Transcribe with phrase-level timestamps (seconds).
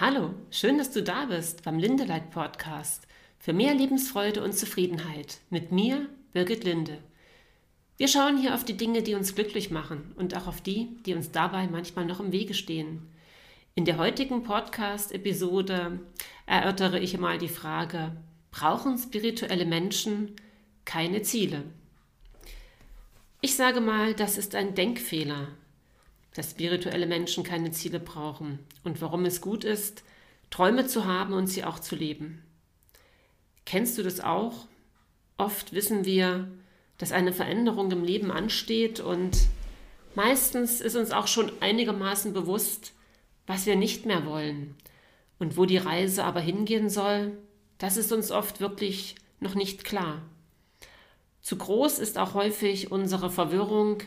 [0.00, 3.08] Hallo, schön, dass du da bist beim Lindeleit Podcast
[3.40, 6.98] für mehr Lebensfreude und Zufriedenheit mit mir, Birgit Linde.
[7.96, 11.14] Wir schauen hier auf die Dinge, die uns glücklich machen und auch auf die, die
[11.14, 13.08] uns dabei manchmal noch im Wege stehen.
[13.74, 15.98] In der heutigen Podcast-Episode
[16.46, 18.12] erörtere ich mal die Frage,
[18.52, 20.36] brauchen spirituelle Menschen
[20.84, 21.64] keine Ziele?
[23.40, 25.48] Ich sage mal, das ist ein Denkfehler,
[26.38, 30.04] dass spirituelle Menschen keine Ziele brauchen und warum es gut ist,
[30.50, 32.44] Träume zu haben und sie auch zu leben.
[33.66, 34.68] Kennst du das auch?
[35.36, 36.46] Oft wissen wir,
[36.96, 39.36] dass eine Veränderung im Leben ansteht und
[40.14, 42.92] meistens ist uns auch schon einigermaßen bewusst,
[43.48, 44.76] was wir nicht mehr wollen
[45.40, 47.36] und wo die Reise aber hingehen soll,
[47.78, 50.22] das ist uns oft wirklich noch nicht klar.
[51.42, 54.04] Zu groß ist auch häufig unsere Verwirrung,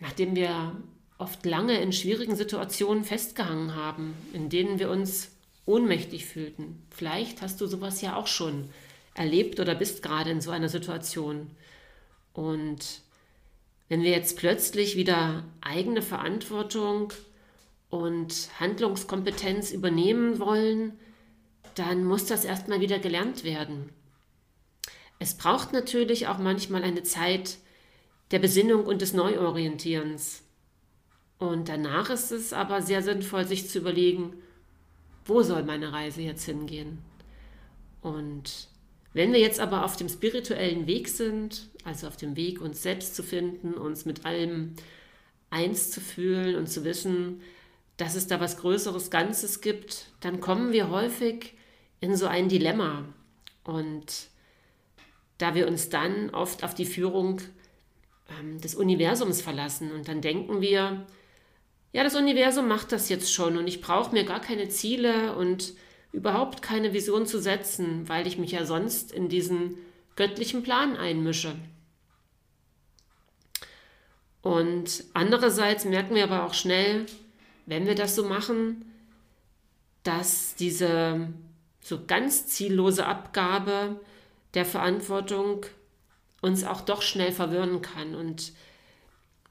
[0.00, 0.76] nachdem wir
[1.18, 5.30] oft lange in schwierigen Situationen festgehangen haben, in denen wir uns
[5.66, 6.82] ohnmächtig fühlten.
[6.90, 8.70] Vielleicht hast du sowas ja auch schon
[9.14, 11.50] erlebt oder bist gerade in so einer Situation.
[12.32, 13.02] Und
[13.88, 17.12] wenn wir jetzt plötzlich wieder eigene Verantwortung
[17.90, 20.98] und Handlungskompetenz übernehmen wollen,
[21.76, 23.90] dann muss das erstmal wieder gelernt werden.
[25.18, 27.58] Es braucht natürlich auch manchmal eine Zeit
[28.30, 30.43] der Besinnung und des Neuorientierens.
[31.50, 34.34] Und danach ist es aber sehr sinnvoll, sich zu überlegen,
[35.26, 36.98] wo soll meine Reise jetzt hingehen?
[38.00, 38.68] Und
[39.12, 43.14] wenn wir jetzt aber auf dem spirituellen Weg sind, also auf dem Weg, uns selbst
[43.14, 44.74] zu finden, uns mit allem
[45.50, 47.42] eins zu fühlen und zu wissen,
[47.96, 51.54] dass es da was Größeres Ganzes gibt, dann kommen wir häufig
[52.00, 53.04] in so ein Dilemma.
[53.62, 54.28] Und
[55.38, 57.40] da wir uns dann oft auf die Führung
[58.40, 61.06] ähm, des Universums verlassen und dann denken wir,
[61.94, 65.74] ja, das Universum macht das jetzt schon und ich brauche mir gar keine Ziele und
[66.10, 69.76] überhaupt keine Vision zu setzen, weil ich mich ja sonst in diesen
[70.16, 71.54] göttlichen Plan einmische.
[74.42, 77.06] Und andererseits merken wir aber auch schnell,
[77.66, 78.92] wenn wir das so machen,
[80.02, 81.28] dass diese
[81.80, 84.00] so ganz ziellose Abgabe
[84.54, 85.64] der Verantwortung
[86.42, 88.52] uns auch doch schnell verwirren kann und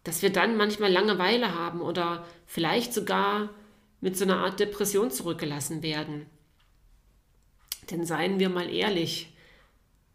[0.04, 3.50] dass wir dann manchmal Langeweile haben oder vielleicht sogar
[4.02, 6.26] mit so einer Art Depression zurückgelassen werden.
[7.90, 9.34] Denn seien wir mal ehrlich,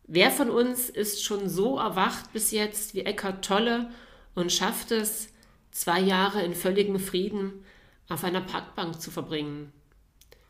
[0.06, 3.90] wer von uns ist schon so erwacht bis jetzt wie Eckhart Tolle
[4.34, 5.28] und schafft es,
[5.70, 7.64] zwei Jahre in völligem Frieden
[8.08, 9.72] auf einer Parkbank zu verbringen?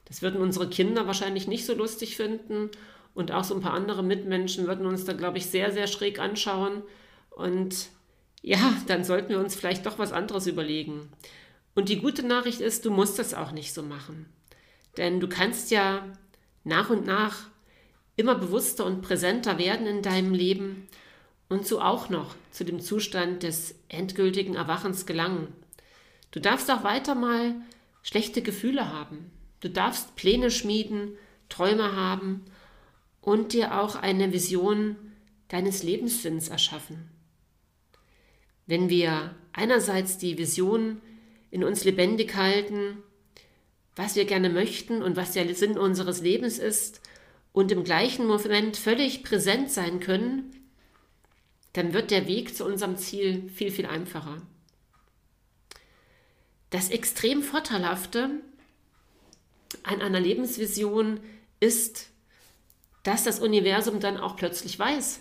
[0.06, 2.70] Das würden unsere Kinder wahrscheinlich nicht so lustig finden
[3.14, 6.18] und auch so ein paar andere Mitmenschen würden uns da, glaube ich, sehr, sehr schräg
[6.18, 6.82] anschauen
[7.30, 7.88] und
[8.42, 11.08] ja, dann sollten wir uns vielleicht doch was anderes überlegen.
[11.74, 14.26] Und die gute Nachricht ist, du musst das auch nicht so machen.
[14.96, 16.06] Denn du kannst ja
[16.64, 17.46] nach und nach
[18.16, 20.88] immer bewusster und präsenter werden in deinem Leben
[21.48, 25.52] und so auch noch zu dem Zustand des endgültigen Erwachens gelangen.
[26.30, 27.54] Du darfst auch weiter mal
[28.02, 29.30] schlechte Gefühle haben.
[29.60, 31.12] Du darfst Pläne schmieden,
[31.48, 32.44] Träume haben
[33.20, 34.96] und dir auch eine Vision
[35.48, 37.17] deines Lebenssinns erschaffen
[38.68, 41.00] wenn wir einerseits die Vision
[41.50, 42.98] in uns lebendig halten,
[43.96, 47.00] was wir gerne möchten und was der Sinn unseres Lebens ist,
[47.52, 50.54] und im gleichen Moment völlig präsent sein können,
[51.72, 54.42] dann wird der Weg zu unserem Ziel viel, viel einfacher.
[56.70, 58.30] Das extrem Vorteilhafte
[59.82, 61.20] an einer Lebensvision
[61.58, 62.10] ist,
[63.02, 65.20] dass das Universum dann auch plötzlich weiß,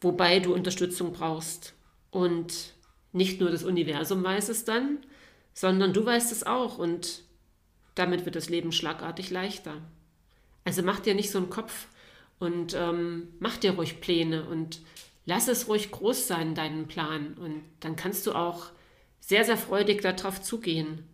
[0.00, 1.72] wobei du Unterstützung brauchst.
[2.10, 2.74] Und
[3.12, 4.98] nicht nur das Universum weiß es dann,
[5.54, 7.22] sondern du weißt es auch und
[7.94, 9.74] damit wird das Leben schlagartig leichter.
[10.64, 11.88] Also mach dir nicht so einen Kopf
[12.38, 14.80] und ähm, mach dir ruhig Pläne und
[15.26, 17.34] lass es ruhig groß sein, deinen Plan.
[17.34, 18.70] Und dann kannst du auch
[19.20, 21.04] sehr, sehr freudig darauf zugehen.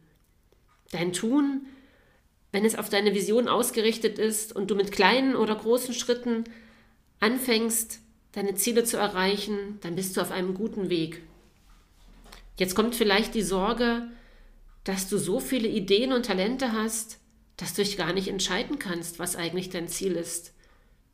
[0.90, 1.66] Dein Tun,
[2.52, 6.44] wenn es auf deine Vision ausgerichtet ist und du mit kleinen oder großen Schritten
[7.18, 8.00] anfängst,
[8.34, 11.22] deine Ziele zu erreichen, dann bist du auf einem guten Weg.
[12.58, 14.08] Jetzt kommt vielleicht die Sorge,
[14.82, 17.20] dass du so viele Ideen und Talente hast,
[17.56, 20.52] dass du dich gar nicht entscheiden kannst, was eigentlich dein Ziel ist,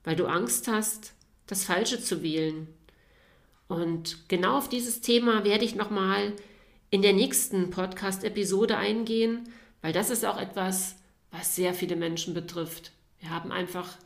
[0.03, 1.13] weil du Angst hast,
[1.47, 2.69] das Falsche zu wählen.
[3.69, 6.33] Und genau auf dieses Thema werde ich nochmal
[6.89, 9.49] in der nächsten Podcast-Episode eingehen,
[9.83, 10.97] weil das ist auch etwas,
[11.31, 12.93] was sehr viele Menschen betrifft.
[13.21, 13.99] Wir haben einfach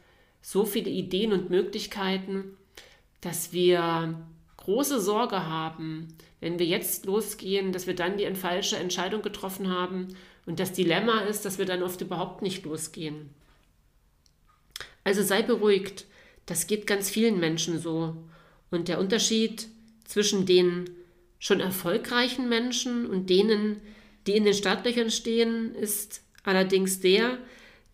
[0.42, 2.56] so viele Ideen und Möglichkeiten
[3.24, 4.22] dass wir
[4.58, 6.08] große Sorge haben,
[6.40, 10.08] wenn wir jetzt losgehen, dass wir dann die falsche Entscheidung getroffen haben
[10.46, 13.30] Und das Dilemma ist, dass wir dann oft überhaupt nicht losgehen.
[15.02, 16.06] Also sei beruhigt,
[16.44, 18.16] das geht ganz vielen Menschen so.
[18.70, 19.68] Und der Unterschied
[20.04, 20.90] zwischen den
[21.38, 23.80] schon erfolgreichen Menschen und denen,
[24.26, 27.38] die in den Startlöchern stehen, ist allerdings der,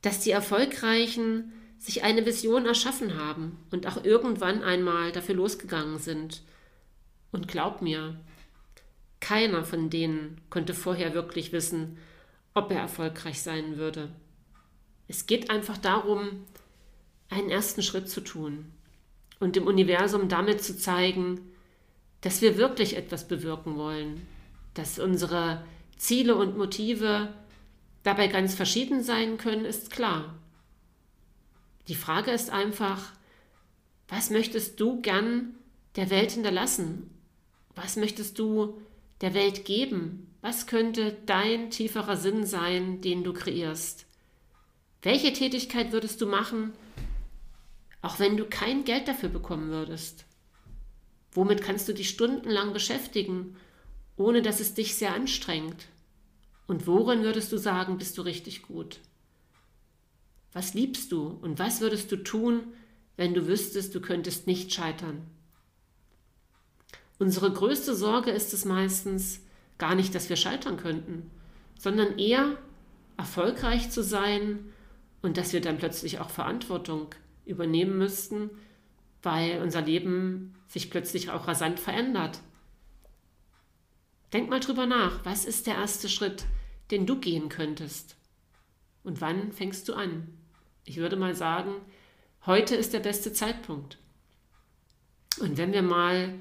[0.02, 6.42] dass die Erfolgreichen sich eine Vision erschaffen haben und auch irgendwann einmal dafür losgegangen sind.
[7.32, 8.20] Und glaub mir,
[9.20, 11.96] keiner von denen konnte vorher wirklich wissen,
[12.52, 14.10] ob er erfolgreich sein würde.
[15.08, 16.44] Es geht einfach darum,
[17.30, 18.66] einen ersten Schritt zu tun
[19.38, 21.40] und dem Universum damit zu zeigen,
[22.20, 24.26] dass wir wirklich etwas bewirken wollen,
[24.74, 25.64] dass unsere
[25.96, 27.32] Ziele und Motive
[28.02, 30.34] dabei ganz verschieden sein können, ist klar.
[31.88, 33.12] Die Frage ist einfach,
[34.08, 35.54] was möchtest du gern
[35.96, 37.10] der Welt hinterlassen?
[37.74, 38.80] Was möchtest du
[39.20, 40.26] der Welt geben?
[40.40, 44.06] Was könnte dein tieferer Sinn sein, den du kreierst?
[45.02, 46.72] Welche Tätigkeit würdest du machen,
[48.02, 50.24] auch wenn du kein Geld dafür bekommen würdest?
[51.32, 53.56] Womit kannst du dich stundenlang beschäftigen,
[54.16, 55.86] ohne dass es dich sehr anstrengt?
[56.66, 59.00] Und worin würdest du sagen, bist du richtig gut?
[60.52, 62.64] Was liebst du und was würdest du tun,
[63.16, 65.26] wenn du wüsstest, du könntest nicht scheitern?
[67.18, 69.40] Unsere größte Sorge ist es meistens
[69.78, 71.30] gar nicht, dass wir scheitern könnten,
[71.78, 72.56] sondern eher
[73.16, 74.72] erfolgreich zu sein
[75.22, 77.14] und dass wir dann plötzlich auch Verantwortung
[77.44, 78.50] übernehmen müssten,
[79.22, 82.40] weil unser Leben sich plötzlich auch rasant verändert.
[84.32, 86.44] Denk mal drüber nach, was ist der erste Schritt,
[86.90, 88.16] den du gehen könntest?
[89.02, 90.28] Und wann fängst du an?
[90.90, 91.76] Ich würde mal sagen,
[92.46, 93.96] heute ist der beste Zeitpunkt.
[95.38, 96.34] Und wenn wir mal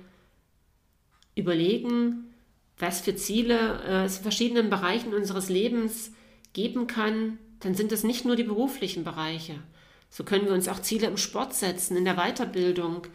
[1.36, 2.34] überlegen,
[2.80, 6.14] was für Ziele äh, es in verschiedenen Bereichen unseres Lebens
[6.54, 9.62] geben kann, dann sind es nicht nur die beruflichen Bereiche.
[10.10, 13.06] So können wir uns auch Ziele im Sport setzen, in der Weiterbildung,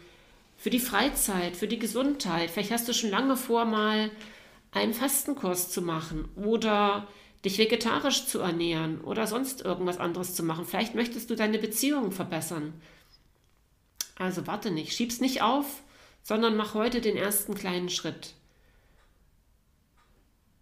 [0.55, 2.49] für die Freizeit, für die Gesundheit.
[2.49, 4.09] Vielleicht hast du schon lange vor, mal
[4.71, 7.09] einen Fastenkurs zu machen oder
[7.45, 10.65] dich vegetarisch zu ernähren oder sonst irgendwas anderes zu machen.
[10.65, 12.73] Vielleicht möchtest du deine Beziehungen verbessern.
[14.17, 15.83] Also warte nicht, schieb's nicht auf,
[16.23, 18.33] sondern mach heute den ersten kleinen Schritt.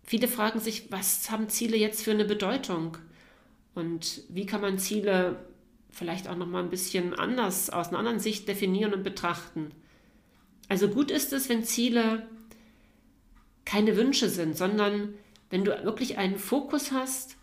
[0.03, 2.97] Viele fragen sich, was haben Ziele jetzt für eine Bedeutung?
[3.73, 5.45] Und wie kann man Ziele
[5.89, 9.71] vielleicht auch noch mal ein bisschen anders aus einer anderen Sicht definieren und betrachten?
[10.67, 12.27] Also gut ist es, wenn Ziele
[13.63, 15.13] keine Wünsche sind, sondern
[15.53, 17.37] wenn du wirklich einen Fokus hast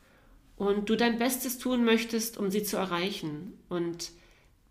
[0.56, 3.56] und du dein Bestes tun möchtest, um sie zu erreichen.
[3.68, 4.10] Und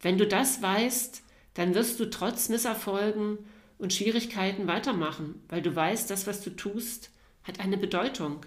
[0.01, 3.37] wenn du das weißt, dann wirst du trotz Misserfolgen
[3.77, 7.11] und Schwierigkeiten weitermachen, weil du weißt, das, was du tust,
[7.43, 8.45] hat eine Bedeutung.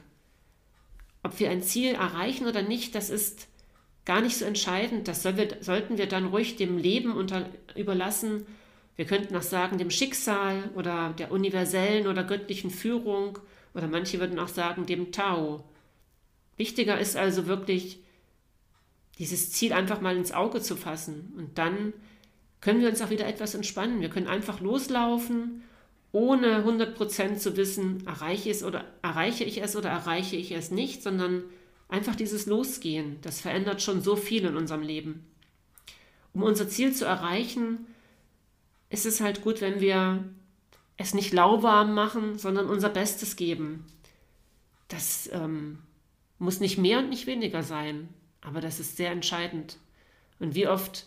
[1.23, 3.49] Ob wir ein Ziel erreichen oder nicht, das ist
[4.05, 5.09] gar nicht so entscheidend.
[5.09, 8.44] Das wir, sollten wir dann ruhig dem Leben unter, überlassen.
[8.97, 13.39] Wir könnten auch sagen, dem Schicksal oder der universellen oder göttlichen Führung
[13.74, 15.64] oder manche würden auch sagen, dem Tao.
[16.56, 18.00] Wichtiger ist also wirklich,
[19.19, 21.93] dieses Ziel einfach mal ins Auge zu fassen und dann
[22.60, 24.00] können wir uns auch wieder etwas entspannen.
[24.00, 25.62] Wir können einfach loslaufen,
[26.12, 31.02] ohne 100% zu wissen, erreiche, es oder, erreiche ich es oder erreiche ich es nicht,
[31.02, 31.44] sondern
[31.88, 33.19] einfach dieses Losgehen.
[33.22, 35.26] Das verändert schon so viel in unserem Leben.
[36.32, 37.86] Um unser Ziel zu erreichen,
[38.91, 40.24] ist es halt gut, wenn wir
[40.96, 43.87] es nicht lauwarm machen, sondern unser Bestes geben.
[44.89, 45.79] Das ähm,
[46.39, 48.08] muss nicht mehr und nicht weniger sein,
[48.41, 49.79] aber das ist sehr entscheidend.
[50.39, 51.06] Und wie oft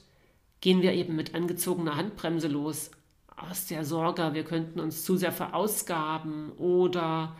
[0.61, 2.91] gehen wir eben mit angezogener Handbremse los,
[3.37, 7.35] aus der Sorge, wir könnten uns zu sehr verausgaben oder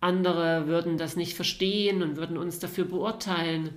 [0.00, 3.74] andere würden das nicht verstehen und würden uns dafür beurteilen.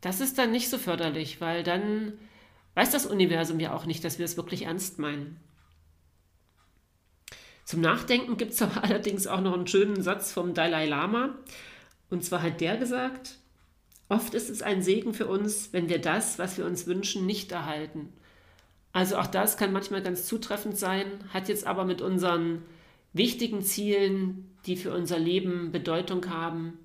[0.00, 2.14] Das ist dann nicht so förderlich, weil dann
[2.74, 5.38] weiß das Universum ja auch nicht, dass wir es wirklich ernst meinen.
[7.66, 11.34] Zum Nachdenken gibt es aber allerdings auch noch einen schönen Satz vom Dalai Lama.
[12.08, 13.38] Und zwar hat der gesagt,
[14.08, 17.50] Oft ist es ein Segen für uns, wenn wir das, was wir uns wünschen, nicht
[17.50, 18.12] erhalten.
[18.92, 22.62] Also auch das kann manchmal ganz zutreffend sein, hat jetzt aber mit unseren
[23.12, 26.78] wichtigen Zielen, die für unser Leben Bedeutung haben,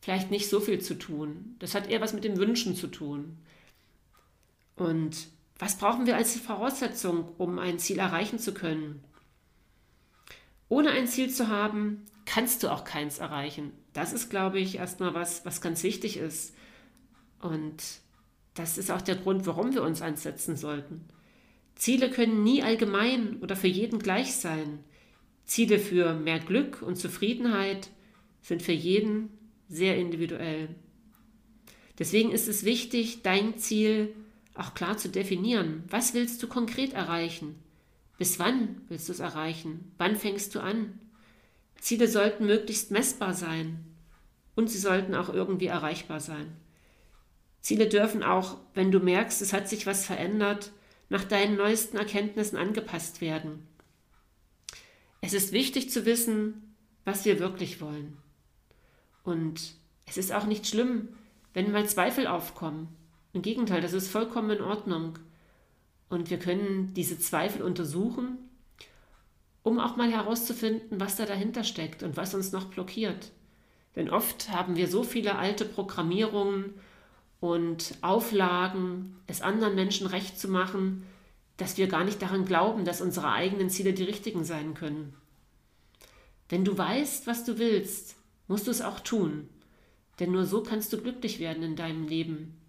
[0.00, 1.56] vielleicht nicht so viel zu tun.
[1.58, 3.38] Das hat eher was mit den Wünschen zu tun.
[4.76, 5.16] Und
[5.58, 9.02] was brauchen wir als Voraussetzung, um ein Ziel erreichen zu können?
[10.72, 13.72] Ohne ein Ziel zu haben, kannst du auch keins erreichen.
[13.92, 16.54] Das ist, glaube ich, erstmal was, was ganz wichtig ist.
[17.42, 17.82] Und
[18.54, 21.04] das ist auch der Grund, warum wir uns ansetzen sollten.
[21.74, 24.78] Ziele können nie allgemein oder für jeden gleich sein.
[25.44, 27.90] Ziele für mehr Glück und Zufriedenheit
[28.40, 29.28] sind für jeden
[29.68, 30.70] sehr individuell.
[31.98, 34.14] Deswegen ist es wichtig, dein Ziel
[34.54, 35.84] auch klar zu definieren.
[35.90, 37.56] Was willst du konkret erreichen?
[38.18, 39.92] Bis wann willst du es erreichen?
[39.98, 40.98] Wann fängst du an?
[41.80, 43.84] Ziele sollten möglichst messbar sein
[44.54, 46.56] und sie sollten auch irgendwie erreichbar sein.
[47.60, 50.72] Ziele dürfen auch, wenn du merkst, es hat sich was verändert,
[51.08, 53.66] nach deinen neuesten Erkenntnissen angepasst werden.
[55.20, 58.16] Es ist wichtig zu wissen, was wir wirklich wollen.
[59.22, 59.74] Und
[60.06, 61.08] es ist auch nicht schlimm,
[61.54, 62.88] wenn mal Zweifel aufkommen.
[63.32, 65.18] Im Gegenteil, das ist vollkommen in Ordnung.
[66.12, 68.36] Und wir können diese Zweifel untersuchen,
[69.62, 73.30] um auch mal herauszufinden, was da dahinter steckt und was uns noch blockiert.
[73.96, 76.74] Denn oft haben wir so viele alte Programmierungen
[77.40, 81.06] und Auflagen, es anderen Menschen recht zu machen,
[81.56, 85.14] dass wir gar nicht daran glauben, dass unsere eigenen Ziele die richtigen sein können.
[86.50, 88.16] Wenn du weißt, was du willst,
[88.48, 89.48] musst du es auch tun.
[90.20, 92.60] Denn nur so kannst du glücklich werden in deinem Leben.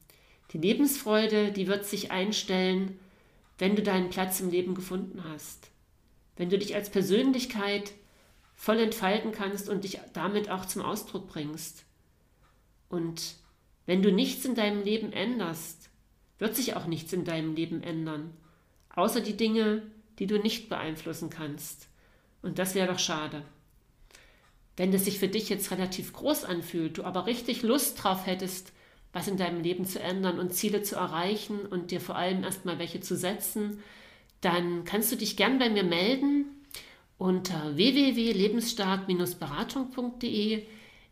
[0.53, 2.97] Die Lebensfreude, die wird sich einstellen,
[3.57, 5.69] wenn du deinen Platz im Leben gefunden hast.
[6.36, 7.93] Wenn du dich als Persönlichkeit
[8.55, 11.86] voll entfalten kannst und dich damit auch zum Ausdruck bringst.
[12.89, 13.36] Und
[13.86, 15.89] wenn du nichts in deinem Leben änderst,
[16.39, 18.33] wird sich auch nichts in deinem Leben ändern,
[18.95, 19.83] außer die Dinge,
[20.19, 21.88] die du nicht beeinflussen kannst.
[22.41, 23.43] Und das wäre doch schade.
[24.75, 28.74] Wenn es sich für dich jetzt relativ groß anfühlt, du aber richtig Lust drauf hättest,
[29.13, 32.79] was in deinem Leben zu ändern und Ziele zu erreichen und dir vor allem erstmal
[32.79, 33.84] welche zu setzen,
[34.41, 36.46] dann kannst du dich gern bei mir melden
[37.17, 40.63] unter www.lebensstark-beratung.de.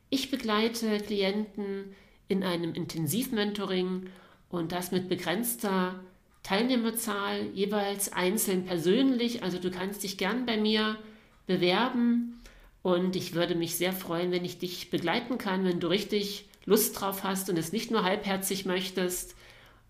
[0.10, 1.96] Ich begleite Klienten
[2.28, 4.10] in einem Intensivmentoring
[4.50, 6.02] und das mit begrenzter
[6.44, 9.44] Teilnehmerzahl, jeweils einzeln persönlich.
[9.44, 10.98] Also du kannst dich gern bei mir
[11.46, 12.42] bewerben
[12.82, 17.00] und ich würde mich sehr freuen, wenn ich dich begleiten kann, wenn du richtig Lust
[17.00, 19.36] drauf hast und es nicht nur halbherzig möchtest.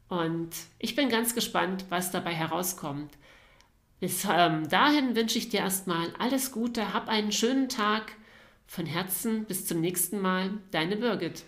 [0.08, 0.50] Und
[0.80, 3.12] ich bin ganz gespannt, was dabei herauskommt.
[4.00, 8.13] Bis ähm, dahin wünsche ich dir erstmal alles Gute, hab einen schönen Tag.
[8.68, 11.44] Von Herzen bis zum nächsten Mal, deine Birgit.